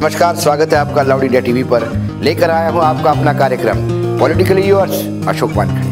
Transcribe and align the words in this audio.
नमस्कार, 0.00 0.36
स्वागत 0.36 0.72
है 0.72 0.78
आपका 0.78 1.02
लाउड 1.02 1.22
इंडिया 1.22 1.40
टीवी 1.40 1.62
पर। 1.70 1.84
लेकर 2.24 2.50
आया 2.50 2.68
हूँ 2.68 2.80
आपका 2.82 3.10
अपना 3.10 3.32
कार्यक्रम, 3.38 3.80
पॉलिटिकली 4.20 4.62
यूर्स 4.62 5.26
अशोक 5.28 5.50
वानखड़े। 5.50 5.90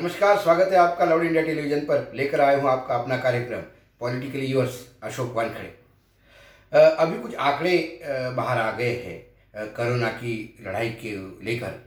नमस्कार, 0.00 0.36
स्वागत 0.38 0.72
है 0.72 0.78
आपका 0.78 1.04
लाउड 1.04 1.22
इंडिया 1.24 1.42
टेलीविज़न 1.42 1.80
पर। 1.80 2.12
लेकर 2.16 2.40
आया 2.40 2.58
हूँ 2.58 2.68
आपका 2.70 2.94
अपना 2.94 3.16
कार्यक्रम, 3.18 3.62
पॉलिटिकली 4.00 4.46
यूर्स 4.46 4.78
अशोक 5.02 5.32
वानखड़े। 5.36 5.72
अभी 6.72 7.18
कुछ 7.18 7.34
आंकड़े 7.36 7.76
बाहर 8.36 8.58
आ 8.58 8.70
गए 8.72 8.92
हैं 8.96 9.66
कोरोना 9.74 10.08
की 10.10 10.36
लड़ाई 10.66 10.90
के 11.02 11.16
लेकर। 11.46 11.80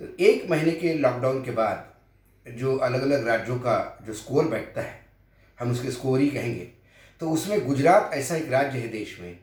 तो 0.00 0.24
एक 0.24 0.50
महीने 0.50 0.72
के 0.72 0.94
लॉकडाउन 0.96 1.42
के 1.44 1.50
बाद 1.52 2.52
जो 2.58 2.76
अलग 2.78 3.02
अलग 3.02 3.26
राज्यों 3.28 3.58
का 3.58 3.78
जो 4.06 4.14
स्कोर 4.14 4.48
बैठता 4.48 4.80
है, 4.80 5.00
हम 5.58 5.70
उसके 5.70 5.90
स्कोर 5.90 6.20
ही 6.20 6.28
कहेंगे। 6.30 6.68
तो 7.20 7.30
उसमें 7.30 7.66
गुजरात 7.66 8.10
ऐसा 8.14 8.36
एक 8.36 8.52
राज्य 8.52 8.78
है 8.78 8.88
देश 8.92 9.18
में 9.22 9.38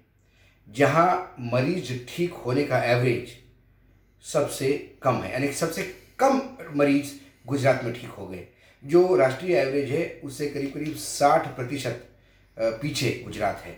जहाँ 0.67 1.35
मरीज़ 1.53 1.93
ठीक 2.07 2.33
होने 2.35 2.63
का 2.63 2.83
एवरेज 2.85 3.31
सबसे 4.23 4.71
कम 5.03 5.15
है, 5.15 5.31
यानी 5.33 5.51
सबसे 5.53 5.83
कम 6.19 6.41
मरीज़ 6.75 7.11
गुजरात 7.47 7.83
में 7.83 7.93
ठीक 7.93 8.09
हो 8.09 8.27
गए। 8.27 8.47
जो 8.83 9.15
राष्ट्रीय 9.15 9.57
एवरेज 9.57 9.91
है, 9.91 10.21
उससे 10.23 10.47
करीब 10.47 10.71
करीब 10.73 10.95
साठ 10.95 11.47
प्रतिशत 11.55 12.07
पीछे 12.57 13.09
गुजरात 13.25 13.61
है। 13.65 13.77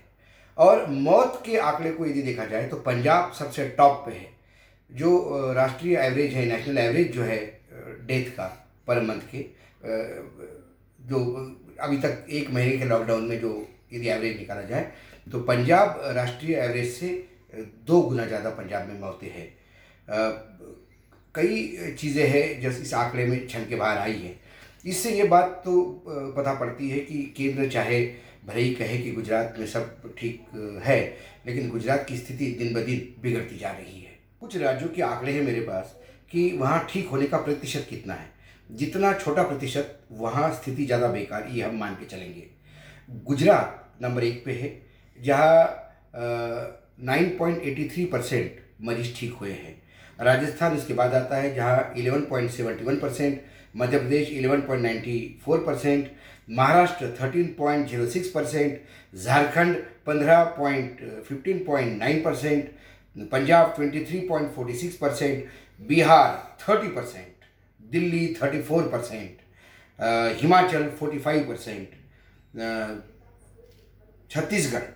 और 0.58 0.86
मौत 0.90 1.42
के 1.46 1.58
आंकड़े 1.60 1.92
को 1.92 2.06
यदि 2.06 2.22
देखा 2.22 2.46
जाए 2.46 2.68
तो 2.68 2.78
पंजाब 2.82 3.32
सबसे 3.34 3.68
टॉप 3.78 4.04
पे 4.06 4.12
है। 4.12 4.34
जो 4.90 5.54
राष्ट्रीय 5.54 5.98
एवरेज 5.98 6.34
है 6.34 6.46
नेशनल 6.46 6.78
एवरेज 6.78 7.12
जो 7.14 7.24
है 7.24 7.38
डेथ 8.08 8.30
का 8.38 8.46
पर 8.88 9.02
मंथ 9.02 9.22
के 9.32 9.46
जो 11.02 11.20
अभी 11.80 11.98
तक 11.98 12.26
एक 12.30 12.50
महीने 12.52 12.78
के 12.78 12.86
लॉकडाउन 12.86 13.24
में 13.24 13.40
जो 13.42 13.52
यदि 13.94 14.08
एवरेज 14.10 14.38
निकाला 14.38 14.62
जाए 14.62 14.92
तो 15.28 15.40
पंजाब 15.42 16.02
राष्ट्रीय 16.16 16.56
एवरेज 16.56 16.92
से 16.94 17.08
दो 17.88 18.02
गुना 18.02 18.26
ज़्यादा 18.26 18.50
पंजाब 18.52 18.88
में 18.88 19.00
मौतें 19.00 19.30
हैं। 19.30 19.48
कई 21.36 21.96
चीज़ें 22.00 22.28
हैं 22.28 22.62
जो 22.62 22.70
इस 22.72 22.94
आंकड़े 22.94 23.26
में 23.26 23.48
छन 23.48 23.66
के 23.70 23.76
बाहर 23.76 23.98
आई 23.98 24.14
हैं। 24.14 24.40
इससे 24.86 25.12
ये 25.12 25.24
बात 25.26 25.62
तो 25.66 26.04
पता 26.08 26.54
पड़ती 26.54 26.90
है 26.90 27.00
कि 27.00 27.22
केंद्र 27.38 27.70
चाहे 27.70 28.02
भले 28.46 28.62
ही 28.62 28.74
कहे 28.76 28.98
कि 28.98 29.12
गुजरात 29.12 29.56
में 29.60 29.66
सब 29.68 30.14
ठीक 30.18 30.82
है, 30.86 31.00
लेकिन 31.48 31.70
गुजरात 31.70 32.06
की 32.10 32.18
स्थिति 32.18 32.52
दिन 32.60 32.74
ब 32.74 32.86
दिन 32.86 33.14
बिगड़ती 33.22 33.58
जा 33.58 33.72
रही 33.72 34.00
है। 34.00 34.14
कुछ 34.42 34.58
राज्यों 34.58 34.90
के 34.90 35.02
आंकड़े 35.02 35.32
हैं 35.32 35.42
मेरे 35.42 35.62
पास 35.62 35.96
कि 36.32 36.52
वहाँ 36.58 36.86
ठीक 36.90 37.08
होने 37.10 37.26
का 37.26 37.38
प्रतिशत 37.40 37.88
कितना 37.90 38.14
है। 38.14 38.34
जितना 38.70 39.14
छोटा 39.16 39.44
प्रतिशत, 39.44 40.00
वहाँ 40.12 40.54
स्थिति 40.54 40.86
ज़्यादा 40.86 41.08
बेकार, 41.08 41.48
ये 41.52 41.62
हम 41.64 41.76
मान 41.80 41.94
के 41.96 42.06
चलेंगे। 42.08 42.48
गुजरात 43.26 43.98
नंबर 44.02 44.24
एक 44.24 44.44
पे 44.46 44.54
है। 44.54 44.70
जहाँ 45.18 45.92
nine 47.06 47.36
point 47.40 47.62
eighty 47.62 47.90
three 47.90 48.06
percent 48.06 48.60
मरीज़ 48.82 49.16
ठीक 49.18 49.34
हुए 49.40 49.52
हैं। 49.52 49.82
राजस्थान 50.20 50.76
इसके 50.78 50.94
बाद 50.94 51.14
आता 51.14 51.38
है, 51.38 51.54
जहाँ 51.56 51.94
eleven 51.98 52.22
point 52.26 52.52
seventy 52.52 52.86
one 52.86 52.98
percent 53.00 53.42
Madhya 53.76 53.98
Pradesh 53.98 54.30
eleven 54.32 54.62
point 54.62 54.84
ninety 54.84 55.18
four 55.46 55.64
percent 55.66 56.12
Maharashtra 56.50 57.08
thirteen 57.22 57.48
point 57.58 57.88
zero 57.90 58.06
six 58.10 58.30
percent 58.30 59.18
Jharkhand 59.18 59.76
पंद्रह 60.08 60.44
point 60.58 61.00
fifteen 61.28 61.64
point 61.66 61.98
nine 62.00 62.22
percent 62.24 62.70
Punjab 63.32 63.74
twenty 63.76 64.04
three 64.06 64.20
point 64.28 64.52
forty 64.54 64.74
six 64.78 64.96
percent 64.98 65.46
Bihar 65.80 66.36
thirty 66.62 66.88
percent 66.96 67.34
Delhi 67.80 68.28
thirty 68.42 68.62
four 68.62 68.88
percent 68.90 69.38
Himachal 70.42 70.90
forty 71.00 71.20
five 71.20 71.48
percent 71.48 71.90
Chhattisgarh 74.32 74.94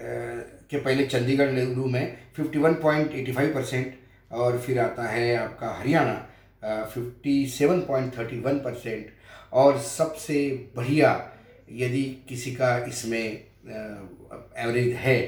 के 0.00 0.78
पहले 0.78 1.06
चंडीगढ़ 1.06 1.50
नेहरू 1.50 1.84
में 1.84 2.18
51.85 2.40 3.54
percent 3.54 3.94
और 4.32 4.58
फिर 4.58 4.78
आता 4.78 5.08
है 5.08 5.36
आपका 5.36 5.70
Haryana 5.70 6.84
fifty 6.94 7.46
seven 7.46 7.80
point 7.80 8.18
thirty 8.18 8.40
one 8.40 8.58
percent 8.58 9.10
और 9.52 9.78
सबसे 9.80 10.70
बढ़िया 10.76 11.32
यदि 11.72 12.02
किसी 12.28 12.54
का 12.54 12.76
इसमें 12.78 13.24
एवरेज 14.58 14.92
है 14.94 15.18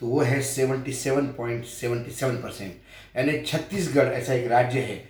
तो 0.00 0.06
वो 0.06 0.20
है 0.20 0.40
seventy 0.42 0.92
seven 0.92 1.26
point 1.26 1.64
seventy 1.64 2.10
seven 2.10 2.36
percent 2.36 2.72
यानी 3.16 3.40
छत्तीसगढ़ 3.42 4.12
ऐसा 4.12 4.34
एक 4.34 4.46
राज्य 4.46 4.80
है 4.80 5.02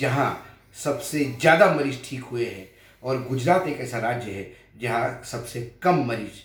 जहाँ 0.00 0.46
सबसे 0.84 1.24
ज़्यादा 1.24 1.72
मरीज़ 1.74 1.98
ठीक 2.04 2.24
हुए 2.24 2.44
हैं 2.44 2.68
और 3.02 3.22
गुजरात 3.22 3.68
एक 3.68 3.80
ऐसा 3.80 3.98
राज्य 3.98 4.30
है 4.30 4.52
जहाँ 4.80 5.22
सबसे 5.24 5.72
कम 5.82 6.04
मरीज़ 6.04 6.42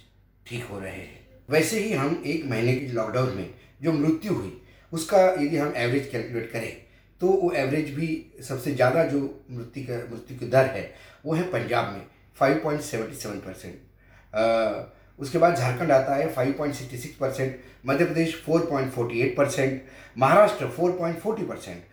ठीक 0.47 0.63
हो 0.63 0.79
रहे 0.79 0.91
हैं। 0.91 1.20
वैसे 1.51 1.79
ही 1.79 1.91
हम 1.93 2.21
एक 2.25 2.45
महीने 2.49 2.75
के 2.75 2.87
लॉकडाउन 2.87 3.29
में 3.35 3.49
जो 3.81 3.91
मृत्यु 3.93 4.33
हुई, 4.33 4.61
उसका 4.91 5.19
यदि 5.39 5.57
हम 5.57 5.73
एवरेज 5.77 6.07
कैलकुलेट 6.09 6.51
करें 6.51 6.71
तो 7.21 7.27
वो 7.27 7.51
एवरेज 7.53 7.93
भी 7.95 8.07
सबसे 8.43 8.71
ज़्यादा 8.73 9.03
जो 9.05 9.19
मृत्यु 9.51 9.83
का, 9.83 9.97
मृत्यु 10.11 10.37
की 10.37 10.47
दर 10.47 10.65
है, 10.67 10.93
वो 11.25 11.33
है 11.33 11.43
पंजाब 11.51 11.93
में 11.93 12.01
5.77 12.37 13.41
परसेंट 13.45 13.75
उसके 15.19 15.37
बाद 15.37 15.55
झारखंड 15.55 15.91
आता 15.91 16.15
है 16.15 16.33
5.66 16.35 17.07
percent 17.19 17.59
Madhya 17.85 18.05
Pradesh 18.05 18.43
4.48 18.47 19.35
percent 19.37 19.81
Maharashtra 20.17 20.65
4.40 20.79 21.47
percent 21.47 21.83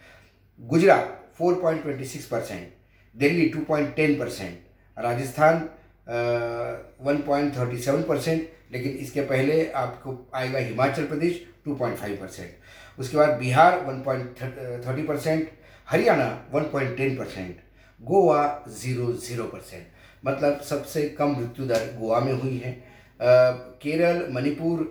Gujarat 0.60 1.14
4.26 1.40 2.24
percent 2.30 2.68
Delhi 3.16 3.50
2.10 3.56 4.18
percent 4.18 4.58
Rajasthan 4.96 5.68
one 6.08 7.22
point 7.26 7.56
thirty 7.56 7.78
seven 7.78 8.02
percent 8.02 8.48
लेकिन 8.72 8.92
इसके 9.00 9.20
पहले 9.26 9.70
आपको 9.76 10.16
आएगा 10.34 10.58
Himachal 10.58 11.06
Pradesh 11.06 11.44
two 11.64 11.74
point 11.74 11.96
five 11.98 12.16
percent 12.20 13.00
उसके 13.00 13.16
बाद 13.16 13.38
Bihar 13.38 13.78
one 13.84 14.00
point 14.02 14.42
thirty 14.86 15.02
percent 15.02 15.50
Haryana 15.88 16.28
one 16.52 16.64
point 16.72 16.96
ten 16.96 17.16
percent 17.16 17.56
Goa 18.00 18.42
zero 18.80 19.12
zero 19.12 19.44
percent 19.44 19.86
मतलब 20.26 20.60
सबसे 20.60 21.08
कम 21.18 21.36
मृत्यु 21.38 21.66
दर 21.66 21.86
गोवा 21.98 22.20
में 22.20 22.32
हुई 22.32 22.56
है। 22.58 22.72
केरल, 23.20 24.26
मणिपुर, 24.32 24.82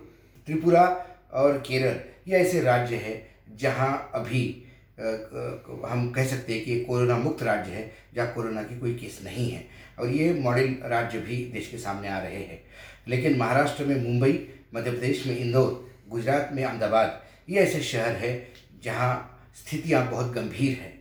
त्रिपुरा 0.48 0.84
और 1.34 1.58
केरल, 1.68 2.00
ये 2.28 2.38
ऐसे 2.38 2.62
राज्य 2.62 2.96
है 2.96 3.16
जहाँ 3.60 4.12
अभी 4.16 4.44
हम 5.00 6.12
कह 6.16 6.26
सकते 6.26 6.54
हैं 6.54 6.64
कि 6.66 6.80
कोरोना 6.82 7.18
मुक्त 7.18 7.44
राज्य 7.44 7.72
है 7.72 7.92
जहाँ 8.16 8.34
कोरोना 8.34 8.64
की 8.64 8.80
कोई 8.80 8.94
केस 8.96 9.20
नहीं 9.24 9.50
है। 9.52 9.64
और 10.00 10.10
ये 10.10 10.34
मॉडल 10.34 10.76
राज्य 10.86 11.20
भी 11.20 11.38
देश 11.54 11.68
के 11.68 11.78
सामने 11.78 12.08
आ 12.08 12.18
रहे 12.20 12.44
हैं। 12.44 12.62
लेकिन 13.08 13.38
महाराष्ट्र 13.38 13.86
में 13.86 13.96
मुंबई 14.04 14.48
मध्य 14.76 14.92
प्रदेश 14.92 15.26
में 15.28 15.38
इंदौर, 15.38 15.86
गुजरात 16.10 16.50
में 16.54 16.64
अहमदाबाद, 16.64 17.22
ये 17.50 17.60
ऐसे 17.60 17.82
शहर 17.82 18.16
है 18.16 18.48
जहाँ 18.84 19.50
स्थितियाँ 19.56 20.10
बहुत 20.12 20.32
गंभीर 20.34 20.78
हैं। 20.78 20.94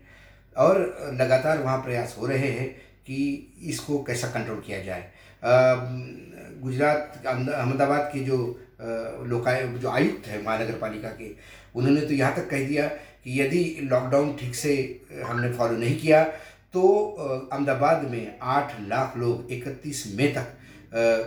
और 0.56 0.78
लगातार 1.20 1.58
वहाँ 1.58 1.78
प्रयास 1.78 2.16
हो 2.18 2.26
रहे 2.26 2.48
हैं 2.48 2.68
कि 3.06 3.16
इसको 3.62 4.02
कैसा 4.02 4.28
कंट्रोल 4.28 4.62
किया 4.66 4.82
जाए। 4.82 5.10
गुजरात, 6.62 7.22
अहमदाबाद 7.26 8.10
के 8.12 8.20
जो 8.20 8.38
लोकाय, 8.80 9.62
जो 9.62 9.88
आयुक्त 9.88 10.26
है 10.26 10.42
महानगर 10.42 10.78
पालिका 10.78 11.08
के, 11.10 11.30
उन्होंने 11.74 12.00
तो 12.00 12.14
यहाँ 12.14 12.34
तक 12.36 12.48
कह 12.50 12.66
दिया 12.68 12.86
कि 12.86 13.40
यदि 13.40 13.64
लॉकडाउन 13.82 14.34
ठीक 14.36 14.54
से 14.54 14.74
हमने 15.24 15.52
फॉलो 15.52 15.76
नहीं 15.76 15.98
किया 16.00 16.22
तो 16.74 16.82
अहमदाबाद 17.52 18.04
में 18.10 18.38
आठ 18.42 18.74
लाख 18.88 19.16
लोग 19.16 19.52
इकतीस 19.52 20.04
मई 20.16 20.28
तक 20.28 20.52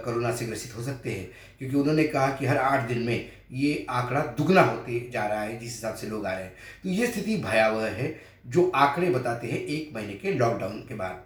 कोरोना 0.06 0.32
से 0.36 0.46
ग्रसित 0.46 0.76
हो 0.76 0.84
सकते 0.84 1.12
हैं। 1.12 1.30
क्योंकि 1.60 1.76
उन्होंने 1.76 2.04
कहा 2.04 2.28
कि 2.36 2.46
हर 2.46 2.58
आठ 2.58 2.88
दिन 2.88 3.00
में 3.00 3.32
ये 3.52 3.86
आंकड़ा 3.90 4.22
दुगना 4.38 4.62
होते 4.62 5.00
जा 5.14 5.26
रहा 5.28 5.42
है, 5.42 5.58
जिस 5.60 5.70
हिसाब 5.70 5.96
से 5.96 6.08
लोग 6.08 6.26
आ 6.26 6.34
रहे 6.34 6.44
हैं। 6.44 6.54
तो 6.84 6.90
ये 6.90 7.08
स्थिति 7.08 7.38
भयावह 7.38 7.88
है, 7.88 8.16
जो 8.48 8.70
आंकड़े 8.76 9.10
बताते 9.10 9.48
हैं 9.48 9.60
एक 9.60 9.92
महीने 9.96 10.14
के 10.14 10.34
लॉकडाउन 10.34 10.80
के 10.90 10.96
बाद। 10.96 11.24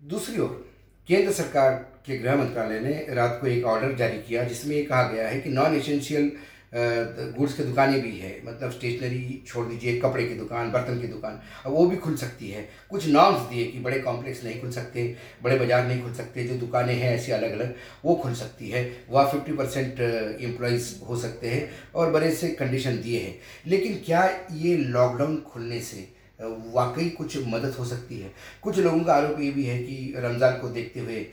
दूसरी 0.00 0.38
ओर 0.38 0.69
केंद्र 1.08 1.32
सरकार 1.32 1.72
के 2.06 2.18
गृह 2.18 2.36
मंत्रालय 2.36 2.80
ने 2.80 3.14
रात 3.14 3.38
को 3.40 3.46
एक 3.46 3.64
ऑर्डर 3.66 3.94
जारी 3.96 4.18
किया, 4.18 4.44
जिसमें 4.44 4.76
ये 4.76 4.82
कहा 4.82 5.02
गया 5.04 5.28
है 5.28 5.40
कि 5.40 5.50
नॉन 5.50 5.76
एसेंशियल 5.76 6.30
गुड्स 6.72 7.54
की 7.54 7.62
दुकानें 7.62 8.00
भी 8.02 8.10
है। 8.18 8.30
मतलब 8.44 8.70
स्टेशनरी 8.70 9.42
छोड़ 9.46 9.66
दीजिए, 9.66 9.96
कपड़े 10.00 10.24
की 10.24 10.34
दुकान, 10.34 10.70
बर्तन 10.72 11.00
की 11.00 11.06
दुकान 11.06 11.40
अब 11.66 11.72
वो 11.72 11.86
भी 11.86 11.96
खुल 11.96 12.16
सकती 12.16 12.50
है। 12.50 12.62
कुछ 12.90 13.06
नॉर्म्स 13.08 13.48
दिए 13.48 13.64
कि 13.66 13.78
बड़े 13.78 13.98
कॉम्प्लेक्स 14.00 14.44
नहीं 14.44 14.60
खुल 14.60 14.70
सकते, 14.70 15.04
बड़े 15.42 15.58
बाज़ार 15.58 15.86
नहीं 15.86 16.02
खुल 16.02 16.12
सकते, 16.14 16.44
जो 16.44 16.54
दुकानें 16.56 16.94
हैं 16.94 17.12
ऐसी 17.14 17.32
अलग 17.32 17.52
अलग 17.52 17.74
वो 18.04 18.14
खुल 18.14 18.34
सकती 18.34 18.70
है। 18.70 18.84
वह 19.10 19.26
फिफ्टी 19.32 19.52
परसेंट 19.52 20.00
एम्प्लॉयज़ 20.00 20.94
हो 21.00 21.16
सकते 21.16 21.48
हैं, 21.48 21.68
और 21.94 22.10
बड़े 22.12 22.30
से 22.32 22.48
कंडीशन 22.54 23.00
दिए 23.02 23.20
हैं। 23.20 23.34
लेकिन 23.66 24.00
क्या 24.06 24.24
ये 24.52 24.76
लॉकडाउन 24.76 25.36
खुलने 25.48 25.80
से 25.80 26.08
वाकई 26.40 27.08
कुछ 27.10 27.36
मदद 27.46 27.74
हो 27.78 27.84
सकती 27.84 28.18
है। 28.18 28.30
कुछ 28.62 28.78
लोगों 28.78 29.00
का 29.00 29.14
आरोप 29.14 29.40
ये 29.40 29.50
भी 29.50 29.64
है 29.64 29.78
कि 29.78 30.14
रमज़ान 30.16 30.58
को 30.58 30.68
देखते 30.70 31.00
हुए 31.00 31.26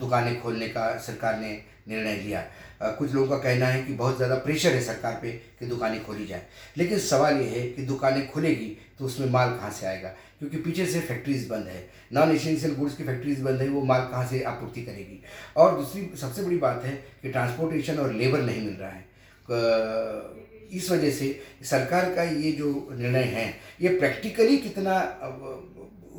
दुकानें 0.00 0.40
खोलने 0.42 0.68
का 0.68 0.96
सरकार 0.98 1.38
ने 1.40 1.50
निर्णय 1.88 2.16
लिया। 2.16 2.44
कुछ 2.82 3.12
लोगों 3.14 3.28
का 3.28 3.36
कहना 3.38 3.66
है 3.66 3.82
कि 3.84 3.92
बहुत 3.94 4.16
ज़्यादा 4.16 4.34
प्रेशर 4.36 4.72
है 4.72 4.80
सरकार 4.82 5.18
पे 5.22 5.30
कि 5.60 5.66
दुकानें 5.66 6.04
खोली 6.04 6.26
जाए। 6.26 6.42
लेकिन 6.76 6.98
सवाल 7.00 7.36
ये 7.36 7.48
है 7.50 7.66
कि 7.68 7.82
दुकानें 7.84 8.30
खुलेगी 8.30 8.76
तो 8.98 9.04
उसमें 9.04 9.28
माल 9.30 9.50
कहाँ 9.50 9.70
से 9.70 9.86
आएगा? 9.86 10.08
क्योंकि 10.38 10.56
पीछे 10.58 10.86
से 10.86 11.00
फैक्ट्रीज 11.00 11.46
बंद 11.48 11.66
है। 11.66 11.84
नॉन 12.12 12.30
एसेंशियल 12.30 12.74
गुड्स 12.74 12.96
की 12.96 13.04
फैक्ट्रीज 13.04 13.40
बंद 13.42 13.60
है, 13.60 13.68
वो 13.68 13.82
माल 13.82 14.00
कहाँ 14.02 14.26
से 14.26 14.42
आपूर्ति 14.44 14.82
करेगी? 14.82 15.22
और 15.56 15.76
दूसरी 15.76 16.10
सबसे 16.16 16.42
बड़ी 16.42 16.56
बात 16.58 16.84
है 16.84 16.92
कि 17.22 17.30
ट्रांसपोर्टेशन 17.30 17.98
और 17.98 18.12
लेबर 18.12 18.42
नहीं 18.42 18.62
मिल 18.62 18.74
रहा 18.74 18.90
है। 18.90 19.06
इस 19.50 20.90
वजह 20.90 21.10
से 21.10 21.28
सरकार 21.64 22.12
का 22.14 22.22
ये 22.22 22.50
जो 22.52 22.88
निर्णय 22.92 23.22
है, 23.24 23.54
ये 23.80 23.88
प्रैक्टिकली 23.98 24.56
कितना 24.58 24.98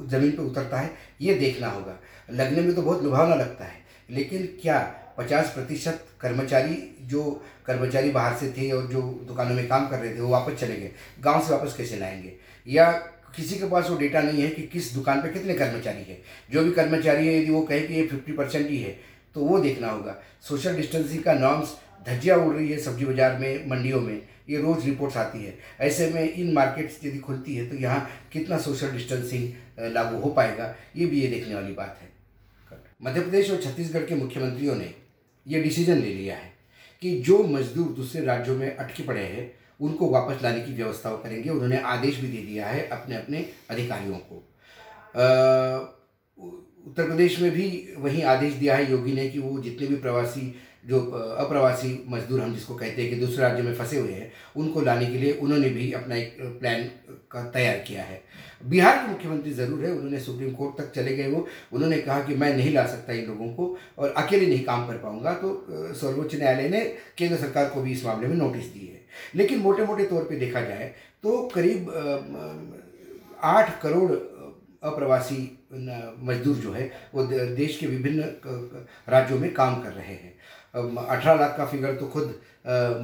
ज़मीन 0.01 0.31
पे 0.31 0.41
उतरता 0.41 0.79
है, 0.79 0.89
ये 1.21 1.33
देखना 1.33 1.67
होगा। 1.67 1.97
लगने 2.31 2.61
में 2.61 2.73
तो 2.75 2.81
बहुत 2.81 3.03
लुभावना 3.03 3.35
लगता 3.35 3.65
है, 3.65 3.81
लेकिन 4.09 4.45
क्या 4.61 4.79
पचास 5.17 5.51
प्रतिशत 5.53 6.05
कर्मचारी 6.21 6.75
जो 7.03 7.23
कर्मचारी 7.65 8.09
बाहर 8.11 8.37
से 8.37 8.51
थे 8.51 8.69
और 8.71 8.85
जो 8.87 9.01
दुकानों 9.27 9.55
में 9.55 9.67
काम 9.67 9.87
कर 9.87 9.99
रहे 9.99 10.15
थे, 10.15 10.19
वो 10.19 10.29
वापस 10.29 10.59
चले 10.59 10.75
गए, 10.75 10.91
गाँव 11.19 11.45
से 11.45 11.51
वापस 11.51 11.75
कैसे 11.77 11.97
लाएँगे? 11.97 12.33
या 12.67 12.91
किसी 13.35 13.55
के 13.55 13.67
पास 13.69 13.89
वो 13.89 13.97
डेटा 13.97 14.21
नहीं 14.21 14.41
है 14.41 14.49
कि 14.49 14.61
किस 14.63 14.93
दुकान 14.93 15.21
पे 15.21 15.29
कितने 15.29 15.53
कर्मचारी 15.53 16.03
है। 16.03 16.17
जो 16.51 16.63
भी 16.63 16.71
कर्मचारी 16.71 17.27
है, 17.27 17.35
यदि 17.35 17.51
वो 17.51 17.61
कहे 17.61 17.79
कि 17.81 17.93
ये 17.93 18.05
फिफ्टी 18.07 18.33
परसेंट 18.33 18.69
ही 18.69 18.77
है 18.77 18.97
तो 19.35 19.41
वो 19.41 19.59
देखना 19.59 19.89
होगा। 19.89 20.15
सोशल 20.41 20.75
डिस्टेंसिंग 20.75 21.23
का 21.23 21.33
नॉर्म्स 21.33 21.75
धज्जियाँ 21.99 22.37
उड़ 22.37 22.55
रही 22.55 22.69
है 22.69 22.77
सब्ज़ी 22.79 23.05
बाज़ार 23.05 23.37
में, 23.39 23.67
मंडियों 23.69 24.01
में, 24.01 24.21
ये 24.49 24.57
रोज़ 24.57 24.85
रिपोर्ट्स 24.85 25.17
आती 25.17 25.39
है। 25.39 25.57
ऐसे 25.81 26.09
में 26.09 26.33
इन 26.33 26.53
मार्केट्स 26.53 26.99
यदि 27.05 27.19
खुलती 27.19 27.55
है 27.55 27.67
तो 27.69 27.75
यहाँ 27.77 28.09
कितना 28.33 28.57
सोशल 28.59 28.91
डिस्टेंसिंग 28.91 29.91
लागू 29.93 30.19
हो 30.19 30.29
पाएगा, 30.31 30.75
ये 30.95 31.05
भी 31.05 31.21
ये 31.21 31.27
देखने 31.29 31.55
वाली 31.55 31.73
बात 31.73 31.99
है। 32.01 32.07
मध्य 33.03 33.21
प्रदेश 33.21 33.51
और 33.51 33.61
छत्तीसगढ़ 33.61 34.05
के 34.05 34.15
मुख्यमंत्रियों 34.15 34.75
ने 34.75 34.93
ये 35.45 35.61
डिसीज़न 35.63 35.97
ले 35.97 36.13
लिया 36.13 36.35
है 36.35 36.51
कि 37.01 37.11
जो 37.21 37.43
मजदूर 37.45 37.91
दूसरे 37.93 38.25
राज्यों 38.25 38.55
में 38.55 38.75
अटके 38.75 39.03
पड़े 39.03 39.21
हैं, 39.21 39.51
उनको 39.79 40.09
वापस 40.09 40.43
लाने 40.43 40.61
की 40.61 40.73
व्यवस्था 40.73 41.09
करेंगे। 41.17 41.49
उन्होंने 41.49 41.79
आदेश 41.87 42.17
भी 42.17 42.27
दे 42.27 42.41
दिया 42.43 42.67
है 42.67 42.87
अपने 42.89 43.15
अपने 43.15 43.45
अधिकारियों 43.69 44.17
को। 44.21 44.43
उत्तर 46.81 47.05
प्रदेश 47.05 47.39
में 47.39 47.51
भी 47.51 47.67
वही 47.97 48.21
आदेश 48.23 48.53
दिया 48.53 48.75
है 48.75 48.91
योगी 48.91 49.13
ने 49.13 49.27
कि 49.29 49.39
वो 49.39 49.59
जितने 49.61 49.87
भी 49.87 49.95
प्रवासी 49.97 50.41
जो 50.83 50.99
अप्रवासी 51.39 51.89
मजदूर 52.09 52.41
हम 52.41 52.53
जिसको 52.53 52.75
कहते 52.75 53.01
हैं 53.01 53.09
कि 53.09 53.15
दूसरे 53.17 53.43
राज्य 53.43 53.63
में 53.63 53.73
फंसे 53.75 53.97
हुए 53.97 54.11
हैं, 54.11 54.31
उनको 54.55 54.81
लाने 54.81 55.05
के 55.05 55.17
लिए 55.17 55.31
उन्होंने 55.33 55.69
भी 55.69 55.91
अपना 55.93 56.15
एक 56.15 56.37
प्लान 56.59 56.83
का 57.31 57.43
तैयार 57.51 57.77
किया 57.87 58.03
है। 58.03 58.21
बिहार 58.63 58.95
के 58.97 59.07
मुख्यमंत्री 59.07 59.51
ज़रूर 59.53 59.85
है, 59.85 59.91
उन्होंने 59.91 60.19
सुप्रीम 60.19 60.53
कोर्ट 60.53 60.77
तक 60.77 60.91
चले 60.91 61.15
गए 61.15 61.27
वो। 61.27 61.45
उन्होंने 61.73 61.97
कहा 61.99 62.19
कि 62.23 62.35
मैं 62.35 62.55
नहीं 62.57 62.73
ला 62.73 62.85
सकता 62.87 63.13
इन 63.13 63.25
लोगों 63.27 63.47
को 63.53 63.77
और 63.97 64.13
अकेले 64.17 64.47
नहीं 64.47 64.63
काम 64.65 64.87
कर 64.87 64.97
पाऊँगा 64.97 65.33
तो 65.35 65.93
सर्वोच्च 65.95 66.35
न्यायालय 66.35 66.69
ने 66.69 66.81
केंद्र 67.17 67.37
सरकार 67.37 67.69
को 67.69 67.81
भी 67.81 67.91
इस 67.91 68.05
मामले 68.05 68.27
में 68.27 68.35
नोटिस 68.37 68.73
दी 68.73 68.87
है। 68.87 69.01
लेकिन 69.35 69.59
मोटे 69.59 69.85
मोटे 69.85 70.05
तौर 70.05 70.23
पर 70.23 70.35
देखा 70.37 70.61
जाए 70.61 70.93
तो 71.23 71.41
करीब 71.55 71.89
आठ 73.45 73.79
करोड़ 73.81 74.11
अप्रवासी 74.83 75.37
मजदूर 75.73 76.55
जो 76.57 76.71
है, 76.73 76.91
वो 77.13 77.23
देश 77.25 77.77
के 77.77 77.87
विभिन्न 77.87 78.21
राज्यों 79.07 79.39
में 79.39 79.53
काम 79.53 79.81
कर 79.83 79.91
रहे 79.91 80.13
हैं। 80.15 80.33
अठारह 80.97 81.39
लाख 81.39 81.55
का 81.57 81.65
फिगर 81.67 81.95
तो 81.95 82.07
खुद 82.07 82.35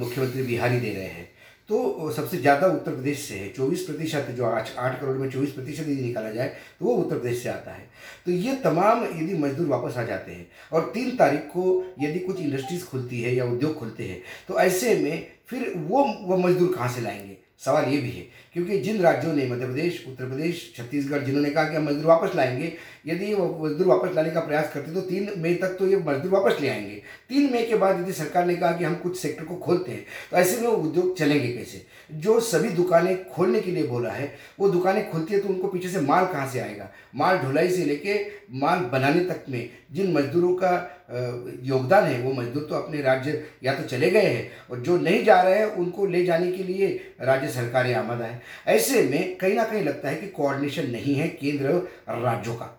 मुख्यमंत्री 0.00 0.42
बिहारी 0.44 0.80
दे 0.80 0.92
रहे 0.92 1.06
हैं। 1.06 1.28
तो 1.68 2.10
सबसे 2.12 2.36
ज़्यादा 2.38 2.66
उत्तर 2.68 2.92
प्रदेश 2.92 3.20
से 3.20 3.34
है, 3.34 3.48
चौबीस 3.52 3.80
प्रतिशत 3.82 4.26
जो 4.30 4.44
आज 4.46 4.70
आठ 4.78 5.00
करोड़ 5.00 5.16
में 5.16 5.30
चौबीस 5.30 5.52
प्रतिशत 5.52 5.82
यदि 5.82 6.02
निकाला 6.02 6.30
जाए 6.30 6.48
तो 6.78 6.84
वो 6.84 6.94
उत्तर 6.94 7.18
प्रदेश 7.18 7.42
से 7.42 7.48
आता 7.48 7.70
है। 7.70 7.88
तो 8.26 8.32
ये 8.32 8.54
तमाम 8.64 9.02
यदि 9.04 9.34
मजदूर 9.36 9.66
वापस 9.68 9.96
आ 9.96 10.02
जाते 10.04 10.32
हैं, 10.32 10.46
और 10.72 10.90
तीन 10.94 11.16
तारीख 11.16 11.40
को 11.48 11.64
यदि 12.00 12.18
कुछ 12.20 12.40
इंडस्ट्रीज़ 12.40 12.84
खुलती 12.86 13.20
है 13.22 13.34
या 13.34 13.44
उद्योग 13.46 13.74
खुलते 13.78 14.04
हैं 14.04 14.22
तो 14.48 14.58
ऐसे 14.60 14.94
में 15.00 15.26
फिर 15.46 15.72
वो 15.78 16.04
वो 16.22 16.36
मजदूर 16.38 16.74
कहाँ 16.74 16.88
से 16.88 17.00
लाएँगे? 17.00 17.36
सवाल 17.60 17.84
ये 17.84 17.98
भी 17.98 18.10
है, 18.10 18.26
क्योंकि 18.52 18.78
जिन 18.78 19.00
राज्यों 19.00 19.32
ने 19.34 19.46
मध्य 19.46 19.66
प्रदेश, 19.66 20.02
उत्तर 20.08 20.26
प्रदेश, 20.26 20.72
छत्तीसगढ़, 20.76 21.22
जिन्होंने 21.22 21.50
कहा 21.50 21.64
कि 21.64 21.76
हम 21.76 21.84
मजदूर 21.84 22.06
वापस 22.06 22.34
लाएँगे, 22.36 22.72
यदि 23.06 23.32
वो 23.34 23.46
मजदूर 23.64 23.86
वापस 23.86 24.14
लाने 24.16 24.30
का 24.30 24.40
प्रयास 24.40 24.70
करते 24.74 24.92
तो 24.92 25.00
तीन 25.00 25.30
मई 25.38 25.54
तक 25.54 25.76
तो 25.78 25.86
ये 25.86 25.96
मजदूर 25.98 26.32
वापस 26.32 26.60
ले 26.60 26.68
आएँगे। 26.68 27.02
तीन 27.28 27.50
मई 27.52 27.62
के 27.62 27.76
बाद 27.76 28.00
यदि 28.00 28.12
सरकार 28.12 28.46
ने 28.46 28.56
कहा 28.56 28.72
कि 28.72 28.84
हम 28.84 28.94
कुछ 28.96 29.18
सेक्टर 29.18 29.44
को 29.44 29.56
खोलते 29.56 29.92
हैं 29.92 30.04
तो 30.30 30.36
ऐसे 30.36 30.60
में 30.60 30.68
वो 30.68 30.76
उद्योग 30.78 31.16
चलेंगे 31.18 31.48
कैसे? 31.48 31.84
जो 32.12 32.38
सभी 32.42 32.68
दुकानें 32.70 33.28
खोलने 33.28 33.60
के 33.60 33.70
लिए 33.70 33.86
बोला 33.86 34.10
है, 34.10 34.32
वो 34.58 34.68
दुकानें 34.68 35.10
खुलती 35.10 35.34
है 35.34 35.40
तो 35.40 35.48
उनको 35.48 35.68
पीछे 35.68 35.88
से 35.88 36.00
माल 36.00 36.26
कहाँ 36.26 36.48
से 36.50 36.60
आएगा? 36.60 36.90
माल 37.14 37.38
ढुलाई 37.38 37.70
से 37.70 37.84
लेके 37.84 38.20
माल 38.52 38.78
बनाने 38.92 39.24
तक 39.24 39.44
में 39.48 39.68
जिन 39.92 40.12
मजदूरों 40.12 40.54
का 40.54 40.95
योगदान 41.08 42.04
है, 42.04 42.20
वो 42.22 42.32
मजदूर 42.32 42.66
तो 42.70 42.74
अपने 42.74 43.00
राज्य 43.02 43.42
या 43.64 43.74
तो 43.74 43.82
चले 43.88 44.10
गए 44.10 44.20
हैं 44.22 44.50
और 44.70 44.80
जो 44.80 44.96
नहीं 44.98 45.24
जा 45.24 45.40
रहे 45.42 45.58
हैं, 45.58 45.66
उनको 45.66 46.06
ले 46.06 46.24
जाने 46.24 46.50
के 46.52 46.62
लिए 46.62 46.88
राज्य 47.20 47.48
सरकारें 47.50 47.94
आमद 47.94 48.22
है। 48.22 48.40
ऐसे 48.68 49.02
में 49.02 49.36
कहीं 49.36 49.54
ना 49.54 49.64
कहीं 49.64 49.84
लगता 49.84 50.08
है 50.08 50.16
कि 50.16 50.26
कोऑर्डिनेशन 50.28 50.90
नहीं 50.90 51.14
है 51.14 51.28
केंद्र 51.30 51.74
राज्यों 52.10 52.54
का। 52.54 52.72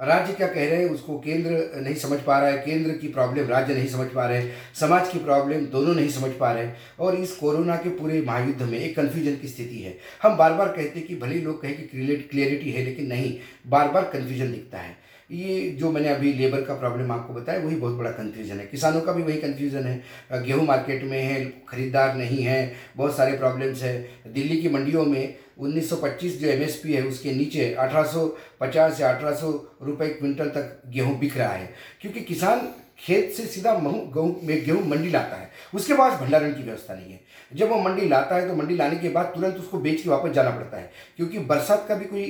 राज्य 0.00 0.32
क्या 0.32 0.46
कह 0.46 0.68
रहे 0.68 0.76
हैं, 0.76 0.88
उसको 0.90 1.18
केंद्र 1.18 1.50
नहीं 1.76 1.94
समझ 1.94 2.18
पा 2.20 2.38
रहा 2.38 2.50
है, 2.50 2.58
केंद्र 2.58 2.92
की 2.92 3.08
प्रॉब्लम 3.08 3.48
राज्य 3.48 3.74
नहीं 3.74 3.88
समझ 3.88 4.06
पा 4.08 4.26
रहे 4.26 4.38
हैं, 4.38 4.52
समाज 4.80 5.08
की 5.08 5.18
प्रॉब्लम 5.18 5.66
दोनों 5.66 5.94
नहीं 5.94 6.08
समझ 6.08 6.30
पा 6.30 6.52
रहे 6.52 6.64
हैं। 6.64 6.76
और 7.00 7.14
इस 7.14 7.34
कोरोना 7.36 7.76
के 7.76 7.90
पूरे 7.90 8.20
महायुद्ध 8.20 8.62
में 8.62 8.78
एक 8.78 8.96
कन्फ्यूज़न 8.96 9.36
की 9.36 9.48
स्थिति 9.48 9.78
है। 9.78 9.96
हम 10.22 10.36
बार 10.36 10.52
बार 10.52 10.68
कहते 10.68 10.98
हैं 10.98 11.06
कि 11.08 11.16
भले 11.16 11.40
लोग 11.40 11.62
कहें 11.62 11.76
कि 11.76 11.82
क्लियरिटी 12.24 12.70
है, 12.70 12.84
लेकिन 12.84 13.06
नहीं, 13.06 13.38
बार 13.66 13.88
बार 13.88 14.10
कन्फ्यूज़न 14.12 14.52
दिखता 14.52 14.78
है। 14.78 14.96
ये 15.32 15.70
जो 15.70 15.90
मैंने 15.90 16.08
अभी 16.08 16.32
लेबर 16.32 16.62
का 16.62 16.74
प्रॉब्लम 16.74 17.12
आपको 17.12 17.34
बताया, 17.34 17.60
वही 17.60 17.76
बहुत 17.76 17.94
बड़ा 17.94 18.10
कन्फ्यूज़न 18.10 18.60
है। 18.60 18.66
किसानों 18.66 19.00
का 19.00 19.12
भी 19.12 19.22
वही 19.22 19.36
कन्फ्यूज़न 19.36 19.84
है। 19.84 20.02
गेहूँ 20.42 20.66
मार्केट 20.66 21.04
में 21.04 21.22
है, 21.22 21.44
खरीदार 21.68 22.16
नहीं 22.16 22.42
है, 22.42 22.72
बहुत 22.96 23.16
सारे 23.16 23.36
प्रॉब्लम्स 23.38 23.82
है। 23.82 24.08
दिल्ली 24.26 24.56
की 24.56 24.68
मंडियों 24.68 25.04
में 25.04 25.34
1925 25.58 26.40
जो 26.40 26.48
एमएसपी 26.48 26.92
है, 26.92 27.02
उसके 27.02 27.32
नीचे 27.32 27.74
1850 27.74 28.92
से 28.92 29.04
1800 29.04 29.76
रुपए 29.82 30.08
क्विंटल 30.08 30.48
तक 30.48 30.82
गेहूँ 30.88 31.18
बिक 31.18 31.36
रहा 31.36 31.52
है। 31.52 31.74
क्योंकि 32.00 32.20
किसान 32.20 32.68
खेत 33.02 33.32
से 33.32 33.42
सीधा 33.44 33.72
गेहूँ 33.74 34.34
गेहूँ 34.46 34.82
मंडी 34.88 35.10
लाता 35.10 35.36
है। 35.36 35.50
उसके 35.74 35.94
पास 35.94 36.20
भंडारण 36.20 36.52
की 36.52 36.62
व्यवस्था 36.62 36.94
नहीं 36.94 37.12
है। 37.12 37.20
जब 37.52 37.70
वो 37.70 37.78
मंडी 37.78 38.08
लाता 38.08 38.36
है 38.36 38.48
तो 38.48 38.54
मंडी 38.56 38.76
लाने 38.76 38.96
के 38.96 39.08
बाद 39.08 39.32
तुरंत 39.34 39.56
उसको 39.56 39.78
बेच 39.78 40.00
के 40.02 40.10
वापस 40.10 40.30
जाना 40.30 40.50
पड़ता 40.50 40.76
है। 40.76 40.90
क्योंकि 41.16 41.38
बरसात 41.40 41.84
का 41.88 41.94
भी 41.94 42.04
कोई 42.04 42.24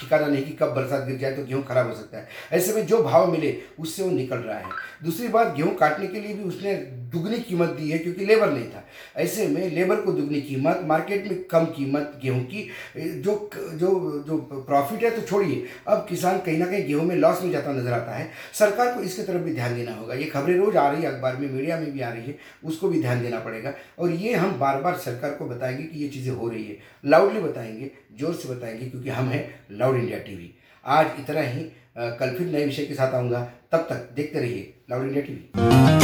ठिकाना 0.00 0.26
नहीं 0.26 0.42
कि 0.44 0.52
कब 0.52 0.74
बरसात 0.74 1.06
गिर 1.06 1.16
जाए 1.16 1.32
तो 1.32 1.44
गेहूँ 1.44 1.64
खराब 1.64 1.88
हो 1.88 1.94
सकता 1.94 2.18
है। 2.18 2.28
ऐसे 2.52 2.72
में 2.72 2.86
जो 2.86 3.02
भाव 3.02 3.30
मिले, 3.32 3.56
उससे 3.78 4.02
वो 4.02 4.10
निकल 4.10 4.38
रहा 4.38 4.58
है। 4.58 4.70
दूसरी 5.04 5.28
बात, 5.28 5.54
गेहूँ 5.56 5.74
काटने 5.74 6.06
के 6.06 6.20
लिए 6.20 6.34
भी 6.34 6.44
उसने 6.44 6.74
दुगनी 7.08 7.38
कीमत 7.38 7.68
दी 7.70 7.90
है 7.90 7.98
क्योंकि 7.98 8.24
लेबर 8.26 8.50
नहीं 8.50 8.66
था। 8.66 8.84
ऐसे 9.16 9.46
में 9.48 9.68
लेबर 9.70 10.00
को 10.00 10.12
दुगनी 10.12 10.40
कीमत, 10.40 10.80
मार्केट 10.84 11.30
में 11.30 11.42
कम 11.44 11.64
कीमत 11.66 12.18
गेहूँ 12.22 12.42
की 12.44 12.68
जो 12.96 13.50
जो 13.74 13.88
जो 14.26 14.36
प्रॉफिट 14.66 15.04
है 15.04 15.10
तो 15.10 15.22
छोड़िए। 15.22 15.64
अब 15.88 16.06
किसान 16.08 16.38
कहीं 16.38 16.58
ना 16.58 16.66
कहीं 16.66 16.86
गेहूँ 16.86 17.04
में 17.04 17.14
लॉस 17.16 17.42
में 17.42 17.50
जाता 17.50 17.72
नज़र 17.72 17.92
आता 17.92 18.14
है। 18.14 18.28
सरकार 18.54 18.94
को 18.94 19.02
इसकी 19.02 19.22
तरफ़ 19.22 19.42
भी 19.42 19.54
ध्यान 19.54 19.74
देना 19.74 19.94
होगा। 19.94 20.14
ये 20.14 20.24
खबरें 20.26 20.56
रोज 20.56 20.76
आ 20.76 20.88
रही 20.90 21.02
है, 21.02 21.08
अखबार 21.08 21.36
में, 21.36 21.48
मीडिया 21.50 21.78
में 21.80 21.92
भी 21.92 22.00
आ 22.00 22.10
रही 22.10 22.22
है, 22.22 22.36
उसको 22.64 22.88
भी 22.88 23.00
ध्यान 23.00 23.22
देना 23.22 23.38
पड़ेगा। 23.40 23.74
और 23.98 24.10
ये 24.10 24.34
हम 24.34 24.58
बार 24.58 24.80
बार 24.82 24.96
सरकार 24.98 25.30
को 25.30 25.46
बताएँगे 25.46 25.82
कि 25.82 26.02
ये 26.02 26.08
चीज़ें 26.08 26.32
हो 26.32 26.48
रही 26.48 26.64
है। 26.64 26.76
लाउडली 27.04 27.40
बताएँगे, 27.40 27.90
ज़ोर 28.20 28.34
से 28.34 28.48
बताएँगे, 28.48 28.86
क्योंकि 28.86 29.10
हम 29.10 29.28
हैं 29.28 29.44
लाउड 29.70 29.96
इंडिया 29.96 30.18
टीवी। 30.18 30.54
आज 30.84 31.06
इतना 31.20 31.40
ही 31.42 31.70
कल 31.98 32.34
फिर 32.38 32.46
नए 32.48 32.64
विषय 32.64 32.84
के 32.84 32.94
साथ 32.94 33.14
आऊँगा। 33.14 33.40
तब 33.72 33.86
तक 33.90 34.10
देखते 34.16 34.38
रहिए 34.38 34.74
लाउड 34.90 35.06
इंडिया 35.06 35.24
टीवी। 35.24 35.97